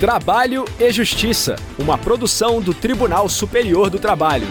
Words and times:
Trabalho 0.00 0.64
e 0.78 0.90
Justiça, 0.90 1.56
uma 1.78 1.98
produção 1.98 2.58
do 2.58 2.72
Tribunal 2.72 3.28
Superior 3.28 3.90
do 3.90 3.98
Trabalho. 3.98 4.46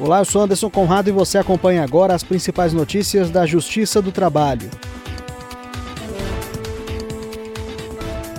Olá, 0.00 0.18
eu 0.18 0.24
sou 0.24 0.42
Anderson 0.42 0.68
Conrado 0.68 1.08
e 1.08 1.12
você 1.12 1.38
acompanha 1.38 1.84
agora 1.84 2.12
as 2.12 2.24
principais 2.24 2.72
notícias 2.72 3.30
da 3.30 3.46
Justiça 3.46 4.02
do 4.02 4.10
Trabalho. 4.10 4.68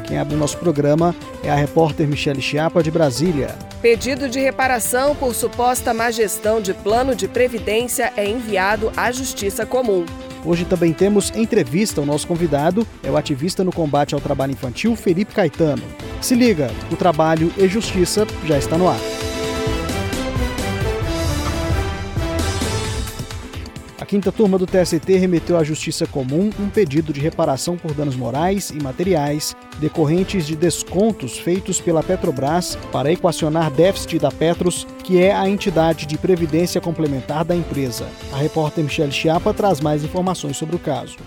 Quem 0.05 0.19
abre 0.19 0.35
o 0.35 0.37
nosso 0.37 0.57
programa 0.57 1.15
é 1.41 1.49
a 1.49 1.55
repórter 1.55 2.05
Michele 2.05 2.41
Chiapa, 2.41 2.83
de 2.83 2.91
Brasília. 2.91 3.55
Pedido 3.81 4.27
de 4.27 4.41
reparação 4.41 5.15
por 5.15 5.33
suposta 5.33 5.93
má 5.93 6.11
gestão 6.11 6.59
de 6.59 6.73
plano 6.73 7.15
de 7.15 7.29
previdência 7.29 8.11
é 8.17 8.29
enviado 8.29 8.91
à 8.97 9.09
Justiça 9.09 9.65
Comum. 9.65 10.05
Hoje 10.45 10.63
também 10.63 10.93
temos 10.93 11.31
entrevista. 11.35 12.01
O 12.01 12.05
nosso 12.05 12.27
convidado 12.27 12.85
é 13.03 13.09
o 13.09 13.17
ativista 13.17 13.63
no 13.63 13.71
combate 13.71 14.13
ao 14.13 14.21
trabalho 14.21 14.51
infantil, 14.51 14.95
Felipe 14.95 15.33
Caetano. 15.33 15.83
Se 16.21 16.35
liga, 16.35 16.69
o 16.91 16.95
trabalho 16.95 17.51
e 17.57 17.67
justiça 17.67 18.27
já 18.45 18.57
está 18.57 18.77
no 18.77 18.87
ar. 18.87 19.14
Quinta 24.15 24.31
turma 24.31 24.57
do 24.57 24.65
TST 24.65 25.17
remeteu 25.17 25.57
à 25.57 25.63
Justiça 25.65 26.07
Comum 26.07 26.49
um 26.57 26.69
pedido 26.69 27.11
de 27.11 27.19
reparação 27.19 27.75
por 27.75 27.93
danos 27.93 28.15
morais 28.15 28.69
e 28.69 28.81
materiais 28.81 29.53
decorrentes 29.77 30.47
de 30.47 30.55
descontos 30.55 31.37
feitos 31.37 31.81
pela 31.81 32.01
Petrobras 32.01 32.77
para 32.93 33.11
equacionar 33.11 33.69
déficit 33.69 34.19
da 34.19 34.31
Petros, 34.31 34.87
que 35.03 35.21
é 35.21 35.35
a 35.35 35.49
entidade 35.49 36.05
de 36.05 36.17
previdência 36.17 36.79
complementar 36.79 37.43
da 37.43 37.57
empresa. 37.57 38.07
A 38.31 38.37
repórter 38.37 38.85
Michelle 38.85 39.11
Chiapa 39.11 39.53
traz 39.53 39.81
mais 39.81 40.01
informações 40.01 40.55
sobre 40.55 40.77
o 40.77 40.79
caso. 40.79 41.17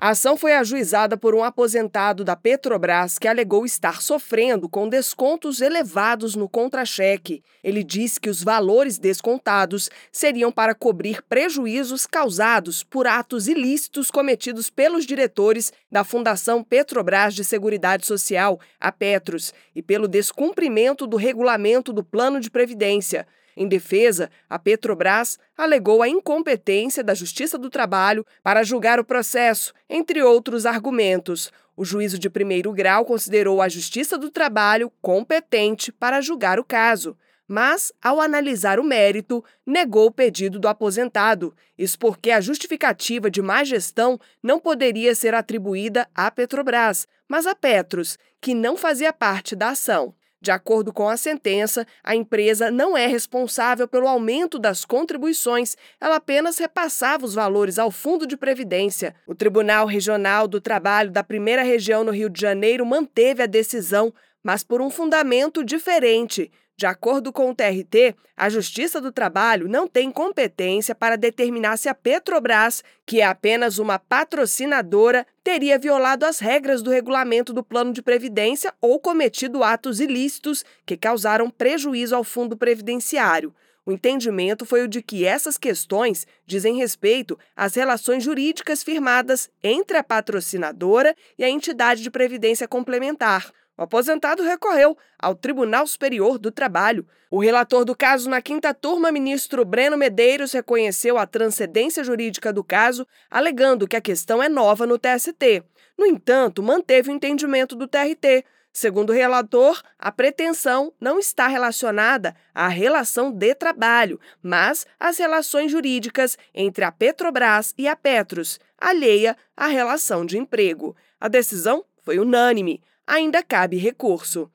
A 0.00 0.10
ação 0.10 0.36
foi 0.36 0.54
ajuizada 0.54 1.16
por 1.16 1.34
um 1.34 1.42
aposentado 1.42 2.22
da 2.22 2.36
Petrobras 2.36 3.18
que 3.18 3.26
alegou 3.26 3.66
estar 3.66 4.00
sofrendo 4.00 4.68
com 4.68 4.88
descontos 4.88 5.60
elevados 5.60 6.36
no 6.36 6.48
contra-cheque. 6.48 7.42
Ele 7.64 7.82
disse 7.82 8.20
que 8.20 8.30
os 8.30 8.40
valores 8.40 8.96
descontados 8.96 9.90
seriam 10.12 10.52
para 10.52 10.72
cobrir 10.72 11.20
prejuízos 11.22 12.06
causados 12.06 12.84
por 12.84 13.08
atos 13.08 13.48
ilícitos 13.48 14.08
cometidos 14.08 14.70
pelos 14.70 15.04
diretores 15.04 15.72
da 15.90 16.04
Fundação 16.04 16.62
Petrobras 16.62 17.34
de 17.34 17.44
Seguridade 17.44 18.06
Social, 18.06 18.60
a 18.78 18.92
Petros, 18.92 19.52
e 19.74 19.82
pelo 19.82 20.06
descumprimento 20.06 21.08
do 21.08 21.16
regulamento 21.16 21.92
do 21.92 22.04
Plano 22.04 22.38
de 22.38 22.52
Previdência. 22.52 23.26
Em 23.60 23.66
defesa, 23.66 24.30
a 24.48 24.56
Petrobras 24.56 25.36
alegou 25.56 26.00
a 26.00 26.08
incompetência 26.08 27.02
da 27.02 27.12
Justiça 27.12 27.58
do 27.58 27.68
Trabalho 27.68 28.24
para 28.40 28.62
julgar 28.62 29.00
o 29.00 29.04
processo, 29.04 29.74
entre 29.90 30.22
outros 30.22 30.64
argumentos. 30.64 31.50
O 31.76 31.84
juízo 31.84 32.20
de 32.20 32.30
primeiro 32.30 32.72
grau 32.72 33.04
considerou 33.04 33.60
a 33.60 33.68
Justiça 33.68 34.16
do 34.16 34.30
Trabalho 34.30 34.92
competente 35.02 35.90
para 35.90 36.20
julgar 36.20 36.60
o 36.60 36.64
caso 36.64 37.16
mas, 37.50 37.90
ao 38.02 38.20
analisar 38.20 38.78
o 38.78 38.84
mérito, 38.84 39.42
negou 39.64 40.08
o 40.08 40.12
pedido 40.12 40.58
do 40.58 40.68
aposentado. 40.68 41.56
Isso 41.78 41.98
porque 41.98 42.30
a 42.30 42.42
justificativa 42.42 43.30
de 43.30 43.40
má 43.40 43.64
gestão 43.64 44.20
não 44.42 44.60
poderia 44.60 45.14
ser 45.14 45.34
atribuída 45.34 46.06
à 46.14 46.30
Petrobras, 46.30 47.08
mas 47.26 47.46
a 47.46 47.54
Petros, 47.54 48.18
que 48.38 48.52
não 48.52 48.76
fazia 48.76 49.14
parte 49.14 49.56
da 49.56 49.70
ação. 49.70 50.14
De 50.40 50.52
acordo 50.52 50.92
com 50.92 51.08
a 51.08 51.16
sentença, 51.16 51.84
a 52.02 52.14
empresa 52.14 52.70
não 52.70 52.96
é 52.96 53.06
responsável 53.06 53.88
pelo 53.88 54.06
aumento 54.06 54.58
das 54.58 54.84
contribuições, 54.84 55.76
ela 56.00 56.16
apenas 56.16 56.58
repassava 56.58 57.24
os 57.24 57.34
valores 57.34 57.78
ao 57.78 57.90
Fundo 57.90 58.26
de 58.26 58.36
Previdência. 58.36 59.16
O 59.26 59.34
Tribunal 59.34 59.86
Regional 59.86 60.46
do 60.46 60.60
Trabalho 60.60 61.10
da 61.10 61.24
Primeira 61.24 61.62
Região 61.62 62.04
no 62.04 62.12
Rio 62.12 62.30
de 62.30 62.40
Janeiro 62.40 62.86
manteve 62.86 63.42
a 63.42 63.46
decisão, 63.46 64.14
mas 64.42 64.62
por 64.62 64.80
um 64.80 64.90
fundamento 64.90 65.64
diferente. 65.64 66.52
De 66.78 66.86
acordo 66.86 67.32
com 67.32 67.50
o 67.50 67.54
TRT, 67.56 68.14
a 68.36 68.48
Justiça 68.48 69.00
do 69.00 69.10
Trabalho 69.10 69.68
não 69.68 69.88
tem 69.88 70.12
competência 70.12 70.94
para 70.94 71.16
determinar 71.16 71.76
se 71.76 71.88
a 71.88 71.94
Petrobras, 71.94 72.84
que 73.04 73.20
é 73.20 73.24
apenas 73.24 73.80
uma 73.80 73.98
patrocinadora, 73.98 75.26
teria 75.42 75.76
violado 75.76 76.24
as 76.24 76.38
regras 76.38 76.80
do 76.80 76.92
regulamento 76.92 77.52
do 77.52 77.64
plano 77.64 77.92
de 77.92 78.00
previdência 78.00 78.72
ou 78.80 79.00
cometido 79.00 79.64
atos 79.64 79.98
ilícitos 79.98 80.64
que 80.86 80.96
causaram 80.96 81.50
prejuízo 81.50 82.14
ao 82.14 82.22
fundo 82.22 82.56
previdenciário. 82.56 83.52
O 83.84 83.90
entendimento 83.90 84.64
foi 84.64 84.84
o 84.84 84.88
de 84.88 85.02
que 85.02 85.24
essas 85.24 85.58
questões 85.58 86.28
dizem 86.46 86.76
respeito 86.76 87.36
às 87.56 87.74
relações 87.74 88.22
jurídicas 88.22 88.84
firmadas 88.84 89.50
entre 89.64 89.96
a 89.96 90.04
patrocinadora 90.04 91.12
e 91.36 91.42
a 91.42 91.50
entidade 91.50 92.04
de 92.04 92.10
previdência 92.10 92.68
complementar. 92.68 93.52
O 93.78 93.82
aposentado 93.84 94.42
recorreu 94.42 94.98
ao 95.16 95.36
Tribunal 95.36 95.86
Superior 95.86 96.36
do 96.36 96.50
Trabalho. 96.50 97.06
O 97.30 97.38
relator 97.38 97.84
do 97.84 97.94
caso 97.94 98.28
na 98.28 98.42
quinta 98.42 98.74
turma, 98.74 99.12
ministro 99.12 99.64
Breno 99.64 99.96
Medeiros, 99.96 100.50
reconheceu 100.50 101.16
a 101.16 101.24
transcendência 101.24 102.02
jurídica 102.02 102.52
do 102.52 102.64
caso, 102.64 103.06
alegando 103.30 103.86
que 103.86 103.94
a 103.94 104.00
questão 104.00 104.42
é 104.42 104.48
nova 104.48 104.84
no 104.84 104.98
TST. 104.98 105.62
No 105.96 106.04
entanto, 106.04 106.60
manteve 106.60 107.08
o 107.08 107.14
entendimento 107.14 107.76
do 107.76 107.86
TRT. 107.86 108.44
Segundo 108.72 109.10
o 109.10 109.14
relator, 109.14 109.80
a 109.96 110.10
pretensão 110.10 110.92
não 111.00 111.16
está 111.16 111.46
relacionada 111.46 112.34
à 112.52 112.66
relação 112.66 113.30
de 113.30 113.54
trabalho, 113.54 114.18
mas 114.42 114.86
às 114.98 115.18
relações 115.18 115.70
jurídicas 115.70 116.36
entre 116.52 116.84
a 116.84 116.90
Petrobras 116.90 117.74
e 117.78 117.86
a 117.86 117.94
Petros, 117.94 118.58
alheia 118.76 119.36
à 119.56 119.68
relação 119.68 120.26
de 120.26 120.36
emprego. 120.36 120.96
A 121.20 121.28
decisão 121.28 121.84
foi 122.02 122.18
unânime 122.18 122.82
ainda 123.08 123.42
cabe 123.42 123.78
recurso. 123.78 124.50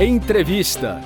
Entrevista. 0.00 1.00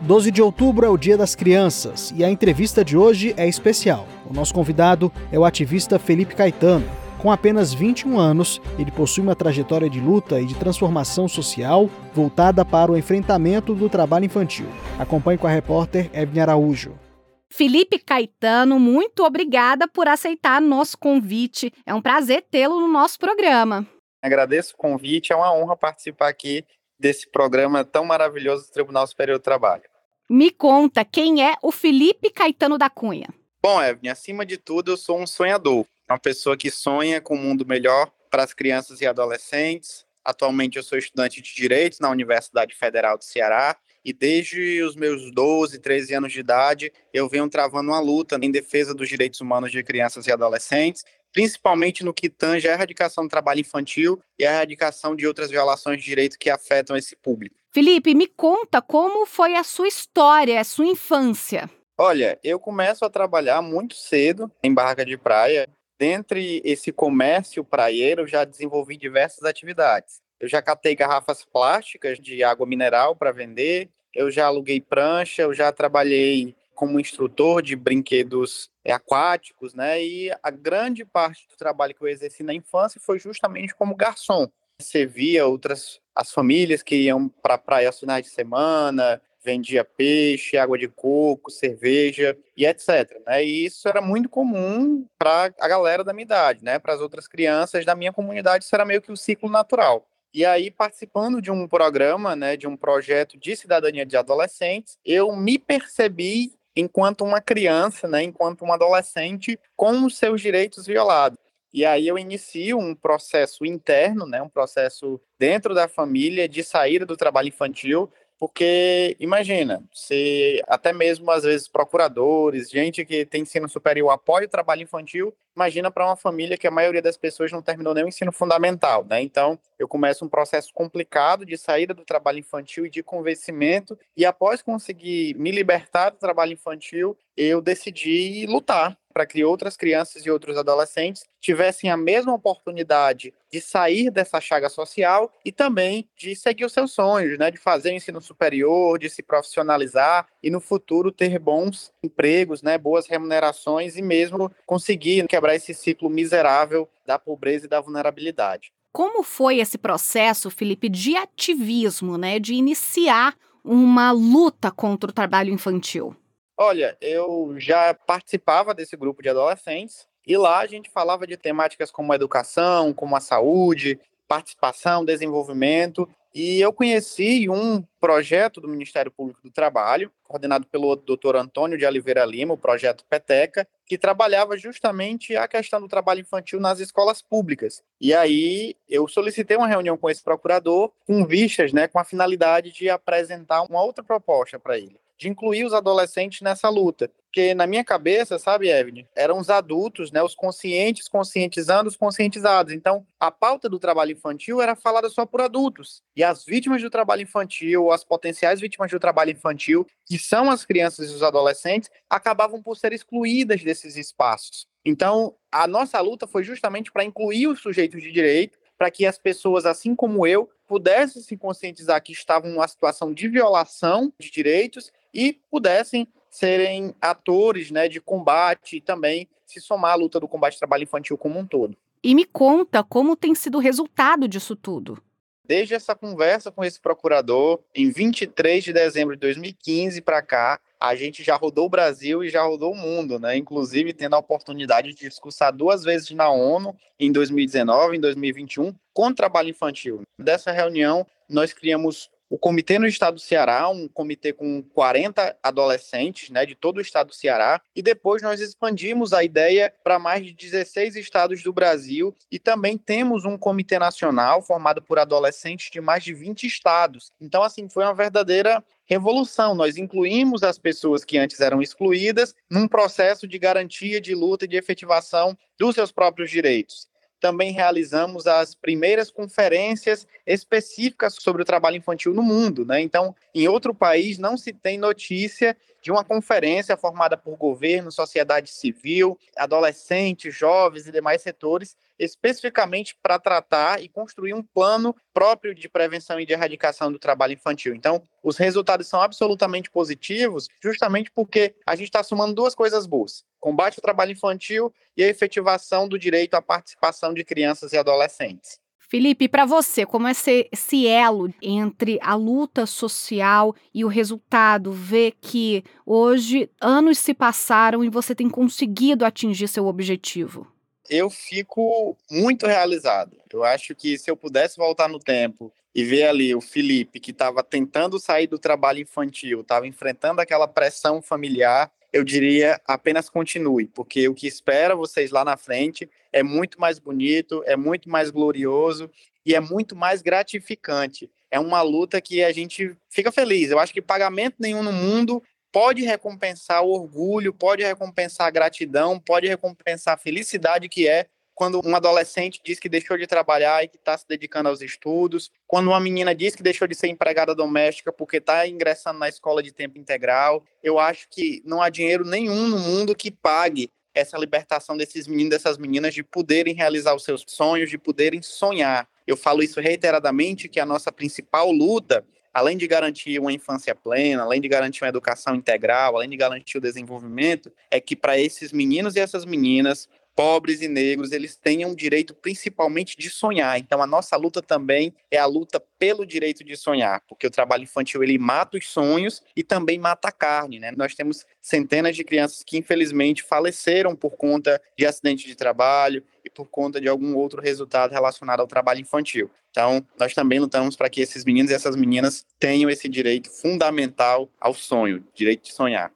12 0.00 0.32
de 0.32 0.42
outubro 0.42 0.84
é 0.84 0.88
o 0.88 0.96
Dia 0.96 1.16
das 1.16 1.36
Crianças 1.36 2.12
e 2.16 2.24
a 2.24 2.30
entrevista 2.30 2.84
de 2.84 2.96
hoje 2.96 3.32
é 3.36 3.46
especial. 3.46 4.08
O 4.28 4.34
nosso 4.34 4.52
convidado 4.52 5.12
é 5.30 5.38
o 5.38 5.44
ativista 5.44 5.98
Felipe 5.98 6.34
Caetano. 6.34 6.86
Com 7.18 7.30
apenas 7.30 7.74
21 7.74 8.18
anos, 8.18 8.60
ele 8.78 8.90
possui 8.90 9.22
uma 9.22 9.34
trajetória 9.36 9.90
de 9.90 10.00
luta 10.00 10.40
e 10.40 10.46
de 10.46 10.54
transformação 10.54 11.28
social 11.28 11.88
voltada 12.14 12.64
para 12.64 12.90
o 12.90 12.96
enfrentamento 12.96 13.74
do 13.74 13.88
trabalho 13.88 14.24
infantil. 14.24 14.66
Acompanhe 14.98 15.38
com 15.38 15.46
a 15.46 15.50
repórter 15.50 16.10
Evne 16.12 16.40
Araújo. 16.40 17.07
Felipe 17.50 17.98
Caetano, 17.98 18.78
muito 18.78 19.24
obrigada 19.24 19.88
por 19.88 20.06
aceitar 20.06 20.60
nosso 20.60 20.96
convite. 20.98 21.72
É 21.86 21.94
um 21.94 22.02
prazer 22.02 22.42
tê-lo 22.50 22.80
no 22.80 22.88
nosso 22.88 23.18
programa. 23.18 23.86
Agradeço 24.22 24.74
o 24.74 24.76
convite, 24.76 25.32
é 25.32 25.36
uma 25.36 25.52
honra 25.52 25.76
participar 25.76 26.28
aqui 26.28 26.64
desse 26.98 27.30
programa 27.30 27.84
tão 27.84 28.04
maravilhoso 28.04 28.66
do 28.66 28.72
Tribunal 28.72 29.06
Superior 29.06 29.38
do 29.38 29.42
Trabalho. 29.42 29.84
Me 30.28 30.50
conta, 30.50 31.04
quem 31.04 31.42
é 31.42 31.54
o 31.62 31.72
Felipe 31.72 32.30
Caetano 32.30 32.76
da 32.76 32.90
Cunha? 32.90 33.28
Bom, 33.62 33.82
Evelyn, 33.82 34.10
acima 34.10 34.44
de 34.44 34.56
tudo, 34.56 34.92
eu 34.92 34.96
sou 34.96 35.18
um 35.18 35.26
sonhador, 35.26 35.86
uma 36.08 36.18
pessoa 36.18 36.56
que 36.56 36.70
sonha 36.70 37.20
com 37.20 37.34
um 37.34 37.42
mundo 37.42 37.66
melhor 37.66 38.10
para 38.30 38.42
as 38.42 38.52
crianças 38.52 39.00
e 39.00 39.06
adolescentes. 39.06 40.04
Atualmente 40.24 40.76
eu 40.76 40.82
sou 40.82 40.98
estudante 40.98 41.40
de 41.40 41.54
Direito 41.54 41.96
na 42.00 42.10
Universidade 42.10 42.74
Federal 42.74 43.16
do 43.16 43.24
Ceará 43.24 43.76
e 44.08 44.12
desde 44.14 44.82
os 44.82 44.96
meus 44.96 45.30
12, 45.30 45.78
13 45.80 46.14
anos 46.14 46.32
de 46.32 46.40
idade, 46.40 46.90
eu 47.12 47.28
venho 47.28 47.46
travando 47.46 47.90
uma 47.90 48.00
luta 48.00 48.38
em 48.40 48.50
defesa 48.50 48.94
dos 48.94 49.06
direitos 49.06 49.38
humanos 49.38 49.70
de 49.70 49.82
crianças 49.82 50.26
e 50.26 50.32
adolescentes, 50.32 51.04
principalmente 51.30 52.02
no 52.02 52.14
que 52.14 52.30
tange 52.30 52.66
a 52.66 52.72
erradicação 52.72 53.24
do 53.24 53.28
trabalho 53.28 53.60
infantil 53.60 54.18
e 54.38 54.46
a 54.46 54.52
erradicação 54.54 55.14
de 55.14 55.26
outras 55.26 55.50
violações 55.50 55.98
de 55.98 56.06
direito 56.06 56.38
que 56.38 56.48
afetam 56.48 56.96
esse 56.96 57.14
público. 57.16 57.54
Felipe, 57.70 58.14
me 58.14 58.26
conta 58.26 58.80
como 58.80 59.26
foi 59.26 59.54
a 59.56 59.62
sua 59.62 59.88
história, 59.88 60.58
a 60.58 60.64
sua 60.64 60.86
infância. 60.86 61.68
Olha, 61.98 62.38
eu 62.42 62.58
começo 62.58 63.04
a 63.04 63.10
trabalhar 63.10 63.60
muito 63.60 63.94
cedo 63.94 64.50
em 64.62 64.72
barraca 64.72 65.04
de 65.04 65.18
praia. 65.18 65.68
Dentre 66.00 66.62
esse 66.64 66.90
comércio 66.92 67.62
praieiro, 67.62 68.26
já 68.26 68.46
desenvolvi 68.46 68.96
diversas 68.96 69.44
atividades. 69.44 70.22
Eu 70.40 70.48
já 70.48 70.62
catei 70.62 70.94
garrafas 70.94 71.44
plásticas 71.44 72.18
de 72.18 72.44
água 72.44 72.64
mineral 72.66 73.16
para 73.16 73.32
vender, 73.32 73.90
eu 74.14 74.30
já 74.30 74.46
aluguei 74.46 74.80
prancha, 74.80 75.42
eu 75.42 75.54
já 75.54 75.72
trabalhei 75.72 76.56
como 76.74 77.00
instrutor 77.00 77.60
de 77.60 77.74
brinquedos 77.74 78.70
aquáticos, 78.86 79.74
né? 79.74 80.02
E 80.02 80.30
a 80.42 80.50
grande 80.50 81.04
parte 81.04 81.48
do 81.48 81.56
trabalho 81.56 81.94
que 81.94 82.02
eu 82.02 82.08
exerci 82.08 82.42
na 82.42 82.54
infância 82.54 83.00
foi 83.04 83.18
justamente 83.18 83.74
como 83.74 83.96
garçom. 83.96 84.48
Servia 84.80 85.44
outras 85.44 86.00
as 86.14 86.32
famílias 86.32 86.82
que 86.82 86.96
iam 86.96 87.28
para 87.28 87.54
a 87.54 87.58
praia 87.58 87.88
aos 87.88 87.98
finais 87.98 88.24
de 88.24 88.30
semana, 88.30 89.20
vendia 89.44 89.84
peixe, 89.84 90.56
água 90.56 90.76
de 90.76 90.88
coco, 90.88 91.50
cerveja 91.50 92.36
e 92.56 92.66
etc. 92.66 93.20
Né? 93.26 93.44
E 93.44 93.66
isso 93.66 93.88
era 93.88 94.00
muito 94.00 94.28
comum 94.28 95.06
para 95.18 95.52
a 95.60 95.68
galera 95.68 96.04
da 96.04 96.12
minha 96.12 96.24
idade, 96.24 96.64
né? 96.64 96.78
Para 96.78 96.94
as 96.94 97.00
outras 97.00 97.26
crianças 97.26 97.84
da 97.84 97.94
minha 97.94 98.12
comunidade, 98.12 98.64
isso 98.64 98.74
era 98.74 98.84
meio 98.84 99.02
que 99.02 99.12
o 99.12 99.16
ciclo 99.16 99.48
natural. 99.48 100.06
E 100.32 100.44
aí, 100.44 100.70
participando 100.70 101.40
de 101.40 101.50
um 101.50 101.66
programa, 101.66 102.36
né, 102.36 102.56
de 102.56 102.66
um 102.66 102.76
projeto 102.76 103.38
de 103.38 103.56
cidadania 103.56 104.04
de 104.04 104.16
adolescentes, 104.16 104.98
eu 105.04 105.34
me 105.34 105.58
percebi 105.58 106.52
enquanto 106.76 107.24
uma 107.24 107.40
criança, 107.40 108.06
né, 108.06 108.22
enquanto 108.22 108.64
um 108.64 108.72
adolescente 108.72 109.58
com 109.74 110.04
os 110.04 110.16
seus 110.16 110.40
direitos 110.40 110.86
violados. 110.86 111.38
E 111.72 111.84
aí 111.84 112.06
eu 112.06 112.18
inicio 112.18 112.78
um 112.78 112.94
processo 112.94 113.64
interno, 113.64 114.26
né, 114.26 114.40
um 114.40 114.48
processo 114.48 115.20
dentro 115.38 115.74
da 115.74 115.88
família 115.88 116.48
de 116.48 116.62
saída 116.62 117.04
do 117.04 117.16
trabalho 117.16 117.48
infantil, 117.48 118.10
porque 118.38 119.16
imagina, 119.18 119.82
se 119.92 120.62
até 120.68 120.92
mesmo 120.92 121.30
às 121.30 121.42
vezes 121.42 121.68
procuradores, 121.68 122.70
gente 122.70 123.04
que 123.04 123.24
tem 123.26 123.42
ensino 123.42 123.68
superior 123.68 124.10
apoia 124.10 124.46
o 124.46 124.50
trabalho 124.50 124.82
infantil, 124.82 125.34
imagina 125.56 125.90
para 125.90 126.06
uma 126.06 126.16
família 126.16 126.56
que 126.56 126.66
a 126.66 126.70
maioria 126.70 127.02
das 127.02 127.16
pessoas 127.16 127.50
não 127.50 127.60
terminou 127.60 127.92
nem 127.92 128.04
o 128.04 128.08
ensino 128.08 128.30
fundamental, 128.30 129.04
né? 129.04 129.20
Então, 129.20 129.58
eu 129.76 129.88
começo 129.88 130.24
um 130.24 130.28
processo 130.28 130.72
complicado 130.72 131.44
de 131.44 131.58
saída 131.58 131.92
do 131.92 132.04
trabalho 132.04 132.38
infantil 132.38 132.86
e 132.86 132.90
de 132.90 133.02
convencimento, 133.02 133.98
e 134.16 134.24
após 134.24 134.62
conseguir 134.62 135.34
me 135.34 135.50
libertar 135.50 136.10
do 136.10 136.16
trabalho 136.16 136.52
infantil, 136.52 137.16
eu 137.36 137.60
decidi 137.60 138.46
lutar 138.46 138.96
para 139.18 139.26
que 139.26 139.42
outras 139.42 139.76
crianças 139.76 140.24
e 140.24 140.30
outros 140.30 140.56
adolescentes 140.56 141.24
tivessem 141.40 141.90
a 141.90 141.96
mesma 141.96 142.32
oportunidade 142.32 143.34
de 143.50 143.60
sair 143.60 144.12
dessa 144.12 144.40
chaga 144.40 144.68
social 144.68 145.32
e 145.44 145.50
também 145.50 146.08
de 146.16 146.36
seguir 146.36 146.64
os 146.64 146.72
seus 146.72 146.92
sonhos, 146.92 147.36
né, 147.36 147.50
de 147.50 147.58
fazer 147.58 147.90
ensino 147.90 148.20
superior, 148.20 148.96
de 148.96 149.10
se 149.10 149.20
profissionalizar 149.20 150.28
e 150.40 150.50
no 150.50 150.60
futuro 150.60 151.10
ter 151.10 151.36
bons 151.40 151.92
empregos, 152.00 152.62
né, 152.62 152.78
boas 152.78 153.08
remunerações 153.08 153.96
e 153.96 154.02
mesmo 154.02 154.52
conseguir 154.64 155.26
quebrar 155.26 155.56
esse 155.56 155.74
ciclo 155.74 156.08
miserável 156.08 156.88
da 157.04 157.18
pobreza 157.18 157.66
e 157.66 157.68
da 157.68 157.80
vulnerabilidade. 157.80 158.70
Como 158.92 159.24
foi 159.24 159.58
esse 159.58 159.76
processo, 159.76 160.48
Felipe, 160.48 160.88
de 160.88 161.16
ativismo, 161.16 162.16
né, 162.16 162.38
de 162.38 162.54
iniciar 162.54 163.34
uma 163.64 164.12
luta 164.12 164.70
contra 164.70 165.10
o 165.10 165.12
trabalho 165.12 165.52
infantil? 165.52 166.14
Olha, 166.60 166.96
eu 167.00 167.54
já 167.56 167.94
participava 167.94 168.74
desse 168.74 168.96
grupo 168.96 169.22
de 169.22 169.28
adolescentes 169.28 170.08
e 170.26 170.36
lá 170.36 170.58
a 170.58 170.66
gente 170.66 170.90
falava 170.90 171.24
de 171.24 171.36
temáticas 171.36 171.88
como 171.88 172.12
a 172.12 172.16
educação, 172.16 172.92
como 172.92 173.14
a 173.14 173.20
saúde, 173.20 173.96
participação, 174.26 175.04
desenvolvimento. 175.04 176.08
E 176.34 176.60
eu 176.60 176.72
conheci 176.72 177.48
um 177.48 177.80
projeto 178.00 178.60
do 178.60 178.66
Ministério 178.66 179.08
Público 179.12 179.40
do 179.40 179.52
Trabalho, 179.52 180.10
coordenado 180.24 180.66
pelo 180.66 180.96
Dr. 180.96 181.36
Antônio 181.36 181.78
de 181.78 181.86
Oliveira 181.86 182.24
Lima, 182.24 182.54
o 182.54 182.58
projeto 182.58 183.04
Peteca, 183.08 183.64
que 183.86 183.96
trabalhava 183.96 184.58
justamente 184.58 185.36
a 185.36 185.46
questão 185.46 185.80
do 185.80 185.86
trabalho 185.86 186.22
infantil 186.22 186.58
nas 186.58 186.80
escolas 186.80 187.22
públicas. 187.22 187.84
E 188.00 188.12
aí 188.12 188.74
eu 188.88 189.06
solicitei 189.06 189.56
uma 189.56 189.68
reunião 189.68 189.96
com 189.96 190.10
esse 190.10 190.24
procurador, 190.24 190.90
com 191.06 191.24
vistas, 191.24 191.72
né, 191.72 191.86
com 191.86 192.00
a 192.00 192.04
finalidade 192.04 192.72
de 192.72 192.90
apresentar 192.90 193.62
uma 193.62 193.80
outra 193.80 194.02
proposta 194.02 194.58
para 194.58 194.76
ele 194.76 194.98
de 195.18 195.28
incluir 195.28 195.64
os 195.64 195.74
adolescentes 195.74 196.40
nessa 196.40 196.68
luta. 196.68 197.10
Porque 197.24 197.52
na 197.54 197.66
minha 197.66 197.84
cabeça, 197.84 198.38
sabe, 198.38 198.70
Evelyn, 198.70 199.04
eram 199.14 199.38
os 199.38 199.50
adultos, 199.50 200.10
né, 200.10 200.22
os 200.22 200.34
conscientes 200.34 201.08
conscientizando 201.08 201.88
os 201.88 201.96
conscientizados. 201.96 202.72
Então, 202.72 203.04
a 203.20 203.30
pauta 203.30 203.68
do 203.68 203.78
trabalho 203.78 204.12
infantil 204.12 204.62
era 204.62 204.74
falada 204.74 205.10
só 205.10 205.26
por 205.26 205.40
adultos. 205.40 206.02
E 206.16 206.24
as 206.24 206.44
vítimas 206.44 206.80
do 206.80 206.88
trabalho 206.88 207.22
infantil, 207.22 207.90
as 207.90 208.02
potenciais 208.02 208.60
vítimas 208.60 208.90
do 208.90 208.98
trabalho 208.98 209.32
infantil, 209.32 209.86
que 210.06 210.18
são 210.18 210.50
as 210.50 210.64
crianças 210.64 211.10
e 211.10 211.14
os 211.14 211.22
adolescentes, 211.22 211.90
acabavam 212.08 212.62
por 212.62 212.76
ser 212.76 212.92
excluídas 212.92 213.62
desses 213.62 213.96
espaços. 213.96 214.66
Então, 214.84 215.34
a 215.52 215.66
nossa 215.66 216.00
luta 216.00 216.26
foi 216.26 216.42
justamente 216.42 216.90
para 216.90 217.04
incluir 217.04 217.46
os 217.46 217.60
sujeitos 217.60 218.02
de 218.02 218.10
direito, 218.10 218.58
para 218.78 218.90
que 218.90 219.04
as 219.04 219.18
pessoas, 219.18 219.66
assim 219.66 219.94
como 219.94 220.26
eu, 220.26 220.48
pudessem 220.66 221.20
se 221.20 221.36
conscientizar 221.36 222.00
que 222.02 222.12
estavam 222.12 222.50
numa 222.50 222.68
situação 222.68 223.12
de 223.12 223.26
violação 223.28 224.12
de 224.20 224.30
direitos 224.30 224.92
e 225.18 225.32
pudessem 225.50 226.06
serem 226.30 226.94
atores 227.00 227.72
né, 227.72 227.88
de 227.88 228.00
combate 228.00 228.76
e 228.76 228.80
também 228.80 229.28
se 229.44 229.60
somar 229.60 229.92
à 229.92 229.94
luta 229.96 230.20
do 230.20 230.28
combate 230.28 230.54
ao 230.54 230.60
trabalho 230.60 230.84
infantil 230.84 231.18
como 231.18 231.40
um 231.40 231.44
todo. 231.44 231.76
E 232.04 232.14
me 232.14 232.24
conta 232.24 232.84
como 232.84 233.16
tem 233.16 233.34
sido 233.34 233.58
o 233.58 233.60
resultado 233.60 234.28
disso 234.28 234.54
tudo. 234.54 235.02
Desde 235.44 235.74
essa 235.74 235.96
conversa 235.96 236.52
com 236.52 236.62
esse 236.62 236.78
procurador, 236.78 237.58
em 237.74 237.90
23 237.90 238.62
de 238.62 238.72
dezembro 238.72 239.16
de 239.16 239.20
2015 239.20 240.00
para 240.02 240.22
cá, 240.22 240.60
a 240.78 240.94
gente 240.94 241.24
já 241.24 241.34
rodou 241.34 241.66
o 241.66 241.70
Brasil 241.70 242.22
e 242.22 242.28
já 242.28 242.42
rodou 242.44 242.72
o 242.72 242.76
mundo, 242.76 243.18
né? 243.18 243.36
Inclusive 243.36 243.92
tendo 243.92 244.14
a 244.14 244.18
oportunidade 244.18 244.92
de 244.92 245.08
discursar 245.08 245.52
duas 245.52 245.82
vezes 245.82 246.10
na 246.10 246.30
ONU, 246.30 246.76
em 247.00 247.10
2019 247.10 247.94
e 247.94 247.98
em 247.98 248.00
2021, 248.00 248.74
contra 248.92 249.12
o 249.12 249.16
trabalho 249.16 249.48
infantil. 249.48 250.02
Dessa 250.18 250.52
reunião, 250.52 251.04
nós 251.28 251.52
criamos 251.52 252.10
o 252.30 252.38
comitê 252.38 252.78
no 252.78 252.86
estado 252.86 253.14
do 253.14 253.20
Ceará, 253.20 253.68
um 253.68 253.88
comitê 253.88 254.32
com 254.32 254.62
40 254.62 255.36
adolescentes, 255.42 256.30
né, 256.30 256.44
de 256.44 256.54
todo 256.54 256.78
o 256.78 256.80
estado 256.80 257.08
do 257.08 257.14
Ceará, 257.14 257.60
e 257.74 257.82
depois 257.82 258.22
nós 258.22 258.40
expandimos 258.40 259.12
a 259.12 259.24
ideia 259.24 259.72
para 259.82 259.98
mais 259.98 260.24
de 260.24 260.32
16 260.32 260.96
estados 260.96 261.42
do 261.42 261.52
Brasil 261.52 262.14
e 262.30 262.38
também 262.38 262.76
temos 262.76 263.24
um 263.24 263.38
comitê 263.38 263.78
nacional 263.78 264.42
formado 264.42 264.82
por 264.82 264.98
adolescentes 264.98 265.70
de 265.70 265.80
mais 265.80 266.04
de 266.04 266.12
20 266.12 266.46
estados. 266.46 267.10
Então, 267.20 267.42
assim, 267.42 267.68
foi 267.68 267.84
uma 267.84 267.94
verdadeira 267.94 268.62
revolução. 268.84 269.54
Nós 269.54 269.76
incluímos 269.76 270.42
as 270.42 270.58
pessoas 270.58 271.04
que 271.04 271.18
antes 271.18 271.40
eram 271.40 271.62
excluídas 271.62 272.34
num 272.50 272.66
processo 272.66 273.26
de 273.26 273.38
garantia 273.38 274.00
de 274.00 274.14
luta 274.14 274.44
e 274.44 274.48
de 274.48 274.56
efetivação 274.56 275.36
dos 275.58 275.74
seus 275.74 275.92
próprios 275.92 276.30
direitos 276.30 276.88
também 277.20 277.52
realizamos 277.52 278.26
as 278.26 278.54
primeiras 278.54 279.10
conferências 279.10 280.06
específicas 280.26 281.16
sobre 281.18 281.42
o 281.42 281.44
trabalho 281.44 281.76
infantil 281.76 282.14
no 282.14 282.22
mundo. 282.22 282.64
Né? 282.64 282.80
Então, 282.80 283.14
em 283.34 283.48
outro 283.48 283.74
país, 283.74 284.18
não 284.18 284.36
se 284.36 284.52
tem 284.52 284.78
notícia 284.78 285.56
de 285.80 285.90
uma 285.90 286.04
conferência 286.04 286.76
formada 286.76 287.16
por 287.16 287.36
governo, 287.36 287.92
sociedade 287.92 288.50
civil, 288.50 289.18
adolescentes, 289.36 290.34
jovens 290.34 290.86
e 290.86 290.92
demais 290.92 291.22
setores 291.22 291.76
especificamente 291.98 292.96
para 293.02 293.18
tratar 293.18 293.82
e 293.82 293.88
construir 293.88 294.34
um 294.34 294.42
plano 294.42 294.94
próprio 295.12 295.54
de 295.54 295.68
prevenção 295.68 296.20
e 296.20 296.26
de 296.26 296.32
erradicação 296.32 296.92
do 296.92 296.98
trabalho 296.98 297.32
infantil. 297.32 297.74
Então, 297.74 298.02
os 298.22 298.36
resultados 298.36 298.86
são 298.86 299.00
absolutamente 299.00 299.70
positivos, 299.70 300.48
justamente 300.62 301.10
porque 301.10 301.54
a 301.66 301.74
gente 301.74 301.88
está 301.88 302.02
somando 302.02 302.34
duas 302.34 302.54
coisas 302.54 302.86
boas: 302.86 303.24
combate 303.40 303.78
ao 303.78 303.82
trabalho 303.82 304.12
infantil 304.12 304.72
e 304.96 305.02
a 305.02 305.08
efetivação 305.08 305.88
do 305.88 305.98
direito 305.98 306.34
à 306.34 306.42
participação 306.42 307.12
de 307.12 307.24
crianças 307.24 307.72
e 307.72 307.78
adolescentes. 307.78 308.60
Felipe, 308.90 309.28
para 309.28 309.44
você, 309.44 309.84
como 309.84 310.08
é 310.08 310.12
esse 310.50 310.86
elo 310.86 311.32
entre 311.42 311.98
a 312.00 312.14
luta 312.14 312.64
social 312.64 313.54
e 313.74 313.84
o 313.84 313.88
resultado? 313.88 314.72
Ver 314.72 315.12
que 315.20 315.62
hoje 315.84 316.48
anos 316.58 316.98
se 316.98 317.12
passaram 317.12 317.84
e 317.84 317.90
você 317.90 318.14
tem 318.14 318.30
conseguido 318.30 319.04
atingir 319.04 319.46
seu 319.46 319.66
objetivo? 319.66 320.50
Eu 320.88 321.10
fico 321.10 321.96
muito 322.10 322.46
realizado. 322.46 323.16
Eu 323.32 323.44
acho 323.44 323.74
que 323.74 323.98
se 323.98 324.10
eu 324.10 324.16
pudesse 324.16 324.56
voltar 324.56 324.88
no 324.88 324.98
tempo 324.98 325.52
e 325.74 325.84
ver 325.84 326.04
ali 326.04 326.34
o 326.34 326.40
Felipe, 326.40 326.98
que 326.98 327.10
estava 327.10 327.42
tentando 327.42 327.98
sair 327.98 328.26
do 328.26 328.38
trabalho 328.38 328.80
infantil, 328.80 329.42
estava 329.42 329.66
enfrentando 329.66 330.20
aquela 330.20 330.48
pressão 330.48 331.00
familiar, 331.00 331.70
eu 331.92 332.04
diria 332.04 332.60
apenas 332.66 333.08
continue, 333.08 333.66
porque 333.66 334.08
o 334.08 334.14
que 334.14 334.26
espera 334.26 334.76
vocês 334.76 335.10
lá 335.10 335.24
na 335.24 335.36
frente 335.36 335.88
é 336.12 336.22
muito 336.22 336.60
mais 336.60 336.78
bonito, 336.78 337.42
é 337.46 337.56
muito 337.56 337.88
mais 337.88 338.10
glorioso 338.10 338.90
e 339.24 339.34
é 339.34 339.40
muito 339.40 339.76
mais 339.76 340.02
gratificante. 340.02 341.10
É 341.30 341.38
uma 341.38 341.60
luta 341.62 342.00
que 342.00 342.24
a 342.24 342.32
gente 342.32 342.74
fica 342.88 343.12
feliz. 343.12 343.50
Eu 343.50 343.58
acho 343.58 343.72
que 343.72 343.82
pagamento 343.82 344.36
nenhum 344.38 344.62
no 344.62 344.72
mundo 344.72 345.22
pode 345.52 345.82
recompensar 345.82 346.62
o 346.62 346.70
orgulho, 346.70 347.32
pode 347.32 347.62
recompensar 347.62 348.26
a 348.26 348.30
gratidão, 348.30 348.98
pode 348.98 349.26
recompensar 349.26 349.94
a 349.94 349.98
felicidade 349.98 350.68
que 350.68 350.88
é 350.88 351.06
quando 351.38 351.60
um 351.64 351.76
adolescente 351.76 352.40
diz 352.44 352.58
que 352.58 352.68
deixou 352.68 352.98
de 352.98 353.06
trabalhar 353.06 353.62
e 353.62 353.68
que 353.68 353.76
está 353.76 353.96
se 353.96 354.04
dedicando 354.08 354.48
aos 354.48 354.60
estudos, 354.60 355.30
quando 355.46 355.68
uma 355.68 355.78
menina 355.78 356.12
diz 356.12 356.34
que 356.34 356.42
deixou 356.42 356.66
de 356.66 356.74
ser 356.74 356.88
empregada 356.88 357.32
doméstica 357.32 357.92
porque 357.92 358.16
está 358.16 358.44
ingressando 358.48 358.98
na 358.98 359.08
escola 359.08 359.40
de 359.40 359.52
tempo 359.52 359.78
integral. 359.78 360.42
Eu 360.60 360.80
acho 360.80 361.06
que 361.08 361.40
não 361.44 361.62
há 361.62 361.70
dinheiro 361.70 362.04
nenhum 362.04 362.48
no 362.48 362.58
mundo 362.58 362.92
que 362.92 363.12
pague 363.12 363.70
essa 363.94 364.18
libertação 364.18 364.76
desses 364.76 365.06
meninos, 365.06 365.30
dessas 365.30 365.58
meninas 365.58 365.94
de 365.94 366.02
poderem 366.02 366.54
realizar 366.54 366.92
os 366.92 367.04
seus 367.04 367.24
sonhos, 367.28 367.70
de 367.70 367.78
poderem 367.78 368.20
sonhar. 368.20 368.88
Eu 369.06 369.16
falo 369.16 369.40
isso 369.40 369.60
reiteradamente 369.60 370.48
que 370.48 370.58
a 370.58 370.66
nossa 370.66 370.90
principal 370.90 371.52
luta 371.52 372.04
além 372.38 372.56
de 372.56 372.66
garantir 372.66 373.18
uma 373.18 373.32
infância 373.32 373.74
plena, 373.74 374.22
além 374.22 374.40
de 374.40 374.48
garantir 374.48 374.84
uma 374.84 374.88
educação 374.88 375.34
integral, 375.34 375.96
além 375.96 376.08
de 376.08 376.16
garantir 376.16 376.58
o 376.58 376.60
desenvolvimento, 376.60 377.52
é 377.70 377.80
que 377.80 377.96
para 377.96 378.18
esses 378.18 378.52
meninos 378.52 378.94
e 378.94 379.00
essas 379.00 379.24
meninas 379.24 379.88
pobres 380.18 380.60
e 380.62 380.66
negros, 380.66 381.12
eles 381.12 381.36
tenham 381.36 381.70
o 381.70 381.76
direito 381.76 382.12
principalmente 382.12 382.96
de 382.98 383.08
sonhar. 383.08 383.56
Então 383.56 383.80
a 383.80 383.86
nossa 383.86 384.16
luta 384.16 384.42
também 384.42 384.92
é 385.12 385.16
a 385.16 385.26
luta 385.26 385.62
pelo 385.78 386.04
direito 386.04 386.42
de 386.42 386.56
sonhar, 386.56 387.04
porque 387.08 387.24
o 387.24 387.30
trabalho 387.30 387.62
infantil 387.62 388.02
ele 388.02 388.18
mata 388.18 388.58
os 388.58 388.68
sonhos 388.68 389.22
e 389.36 389.44
também 389.44 389.78
mata 389.78 390.08
a 390.08 390.12
carne, 390.12 390.58
né? 390.58 390.72
Nós 390.76 390.96
temos 390.96 391.24
centenas 391.40 391.94
de 391.94 392.02
crianças 392.02 392.42
que 392.42 392.58
infelizmente 392.58 393.22
faleceram 393.22 393.94
por 393.94 394.16
conta 394.16 394.60
de 394.76 394.84
acidente 394.84 395.24
de 395.24 395.36
trabalho 395.36 396.02
e 396.24 396.28
por 396.28 396.46
conta 396.46 396.80
de 396.80 396.88
algum 396.88 397.14
outro 397.14 397.40
resultado 397.40 397.92
relacionado 397.92 398.40
ao 398.40 398.48
trabalho 398.48 398.80
infantil. 398.80 399.30
Então, 399.52 399.86
nós 400.00 400.14
também 400.14 400.40
lutamos 400.40 400.74
para 400.74 400.90
que 400.90 401.00
esses 401.00 401.24
meninos 401.24 401.52
e 401.52 401.54
essas 401.54 401.76
meninas 401.76 402.26
tenham 402.40 402.68
esse 402.68 402.88
direito 402.88 403.30
fundamental 403.30 404.28
ao 404.40 404.52
sonho, 404.52 405.04
direito 405.14 405.44
de 405.44 405.52
sonhar. 405.52 405.92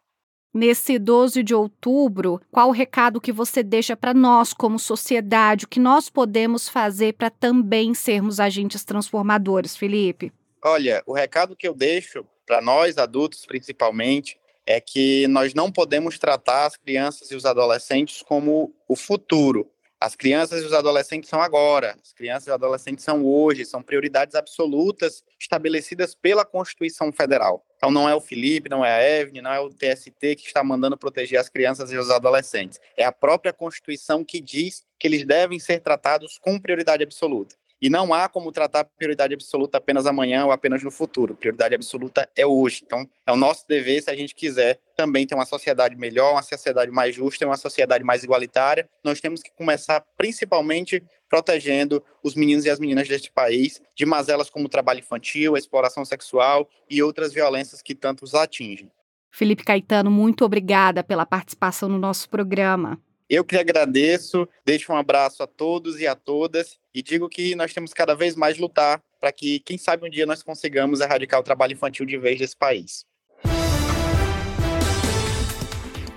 Nesse 0.52 0.98
12 0.98 1.42
de 1.42 1.54
outubro, 1.54 2.40
qual 2.50 2.68
o 2.68 2.72
recado 2.72 3.20
que 3.20 3.32
você 3.32 3.62
deixa 3.62 3.96
para 3.96 4.12
nós 4.12 4.52
como 4.52 4.78
sociedade, 4.78 5.64
o 5.64 5.68
que 5.68 5.80
nós 5.80 6.10
podemos 6.10 6.68
fazer 6.68 7.14
para 7.14 7.30
também 7.30 7.94
sermos 7.94 8.38
agentes 8.38 8.84
transformadores, 8.84 9.76
Felipe? 9.76 10.32
Olha, 10.64 11.02
o 11.06 11.12
recado 11.12 11.56
que 11.56 11.66
eu 11.66 11.74
deixo 11.74 12.24
para 12.46 12.60
nós 12.60 12.98
adultos, 12.98 13.46
principalmente, 13.46 14.38
é 14.66 14.80
que 14.80 15.26
nós 15.28 15.54
não 15.54 15.72
podemos 15.72 16.18
tratar 16.18 16.66
as 16.66 16.76
crianças 16.76 17.30
e 17.30 17.34
os 17.34 17.44
adolescentes 17.44 18.22
como 18.22 18.72
o 18.86 18.94
futuro. 18.94 19.68
As 20.02 20.16
crianças 20.16 20.60
e 20.60 20.66
os 20.66 20.72
adolescentes 20.72 21.30
são 21.30 21.40
agora, 21.40 21.96
as 22.02 22.12
crianças 22.12 22.48
e 22.48 22.50
os 22.50 22.54
adolescentes 22.54 23.04
são 23.04 23.24
hoje, 23.24 23.64
são 23.64 23.80
prioridades 23.80 24.34
absolutas 24.34 25.22
estabelecidas 25.38 26.12
pela 26.12 26.44
Constituição 26.44 27.12
Federal. 27.12 27.64
Então 27.76 27.88
não 27.88 28.08
é 28.08 28.14
o 28.14 28.20
Felipe, 28.20 28.68
não 28.68 28.84
é 28.84 28.92
a 28.92 29.20
Evne, 29.20 29.40
não 29.40 29.52
é 29.52 29.60
o 29.60 29.68
TST 29.68 30.34
que 30.34 30.48
está 30.48 30.64
mandando 30.64 30.98
proteger 30.98 31.38
as 31.38 31.48
crianças 31.48 31.92
e 31.92 31.96
os 31.96 32.10
adolescentes. 32.10 32.80
É 32.96 33.04
a 33.04 33.12
própria 33.12 33.52
Constituição 33.52 34.24
que 34.24 34.40
diz 34.40 34.82
que 34.98 35.06
eles 35.06 35.24
devem 35.24 35.60
ser 35.60 35.78
tratados 35.78 36.36
com 36.36 36.58
prioridade 36.58 37.04
absoluta. 37.04 37.54
E 37.82 37.90
não 37.90 38.14
há 38.14 38.28
como 38.28 38.52
tratar 38.52 38.84
prioridade 38.84 39.34
absoluta 39.34 39.78
apenas 39.78 40.06
amanhã 40.06 40.44
ou 40.44 40.52
apenas 40.52 40.84
no 40.84 40.90
futuro. 40.92 41.34
Prioridade 41.34 41.74
absoluta 41.74 42.30
é 42.36 42.46
hoje. 42.46 42.82
Então, 42.86 43.04
é 43.26 43.32
o 43.32 43.36
nosso 43.36 43.66
dever, 43.66 44.00
se 44.00 44.08
a 44.08 44.14
gente 44.14 44.36
quiser 44.36 44.78
também 44.96 45.26
ter 45.26 45.34
uma 45.34 45.44
sociedade 45.44 45.96
melhor, 45.96 46.30
uma 46.30 46.42
sociedade 46.42 46.92
mais 46.92 47.12
justa, 47.12 47.44
uma 47.44 47.56
sociedade 47.56 48.04
mais 48.04 48.22
igualitária, 48.22 48.88
nós 49.02 49.20
temos 49.20 49.42
que 49.42 49.50
começar 49.50 50.00
principalmente 50.16 51.02
protegendo 51.28 52.00
os 52.22 52.36
meninos 52.36 52.64
e 52.66 52.70
as 52.70 52.78
meninas 52.78 53.08
deste 53.08 53.32
país 53.32 53.82
de 53.96 54.06
mazelas 54.06 54.48
como 54.48 54.68
trabalho 54.68 55.00
infantil, 55.00 55.56
exploração 55.56 56.04
sexual 56.04 56.68
e 56.88 57.02
outras 57.02 57.32
violências 57.32 57.82
que 57.82 57.96
tanto 57.96 58.22
os 58.22 58.32
atingem. 58.32 58.92
Felipe 59.28 59.64
Caetano, 59.64 60.10
muito 60.10 60.44
obrigada 60.44 61.02
pela 61.02 61.26
participação 61.26 61.88
no 61.88 61.98
nosso 61.98 62.28
programa. 62.28 63.00
Eu 63.32 63.42
que 63.46 63.56
agradeço, 63.56 64.46
deixo 64.62 64.92
um 64.92 64.96
abraço 64.96 65.42
a 65.42 65.46
todos 65.46 65.98
e 65.98 66.06
a 66.06 66.14
todas 66.14 66.78
e 66.94 67.02
digo 67.02 67.30
que 67.30 67.54
nós 67.54 67.72
temos 67.72 67.94
cada 67.94 68.14
vez 68.14 68.36
mais 68.36 68.58
lutar 68.58 69.02
para 69.18 69.32
que, 69.32 69.58
quem 69.60 69.78
sabe, 69.78 70.06
um 70.06 70.10
dia 70.10 70.26
nós 70.26 70.42
consigamos 70.42 71.00
erradicar 71.00 71.40
o 71.40 71.42
trabalho 71.42 71.72
infantil 71.72 72.04
de 72.04 72.18
vez 72.18 72.38
desse 72.38 72.54
país. 72.54 73.06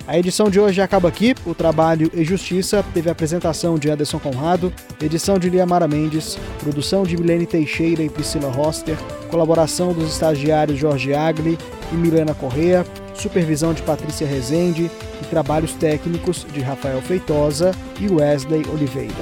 A 0.05 0.19
edição 0.19 0.49
de 0.49 0.59
hoje 0.59 0.81
acaba 0.81 1.07
aqui. 1.07 1.33
O 1.45 1.55
Trabalho 1.55 2.11
e 2.13 2.25
Justiça 2.25 2.85
teve 2.93 3.07
a 3.07 3.13
apresentação 3.13 3.79
de 3.79 3.89
Anderson 3.89 4.19
Conrado, 4.19 4.73
edição 5.01 5.39
de 5.39 5.49
Liamara 5.49 5.87
Mendes, 5.87 6.37
produção 6.59 7.03
de 7.03 7.17
Milene 7.17 7.47
Teixeira 7.47 8.03
e 8.03 8.09
Priscila 8.09 8.51
Roster, 8.51 8.97
colaboração 9.31 9.93
dos 9.93 10.11
estagiários 10.11 10.77
Jorge 10.77 11.13
Agli 11.13 11.57
e 11.91 11.95
Milena 11.95 12.33
Correa, 12.33 12.85
supervisão 13.13 13.73
de 13.73 13.81
Patrícia 13.81 14.27
Rezende 14.27 14.89
e 15.21 15.25
trabalhos 15.25 15.73
técnicos 15.73 16.45
de 16.51 16.61
Rafael 16.61 17.01
Feitosa 17.01 17.71
e 17.99 18.09
Wesley 18.09 18.65
Oliveira. 18.71 19.13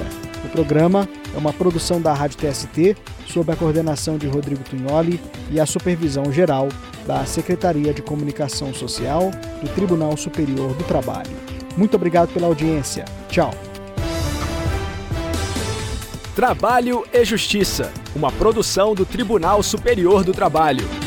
O 0.44 0.48
programa 0.48 1.08
é 1.34 1.38
uma 1.38 1.52
produção 1.52 2.00
da 2.00 2.12
Rádio 2.12 2.38
TST, 2.38 2.96
sob 3.26 3.50
a 3.52 3.56
coordenação 3.56 4.18
de 4.18 4.26
Rodrigo 4.26 4.62
Tunholi 4.62 5.20
e 5.50 5.58
a 5.58 5.66
supervisão 5.66 6.30
geral 6.32 6.68
da 7.06 7.24
Secretaria 7.24 7.92
de 7.92 8.02
Comunicação 8.02 8.72
Social 8.74 9.30
do 9.62 9.68
Tribunal 9.70 10.16
Superior 10.16 10.74
do 10.74 10.84
Trabalho. 10.84 11.30
Muito 11.76 11.96
obrigado 11.96 12.32
pela 12.32 12.46
audiência. 12.46 13.04
Tchau. 13.28 13.52
Trabalho 16.34 17.04
e 17.12 17.24
Justiça, 17.24 17.92
uma 18.14 18.30
produção 18.32 18.94
do 18.94 19.06
Tribunal 19.06 19.62
Superior 19.62 20.24
do 20.24 20.32
Trabalho. 20.32 21.03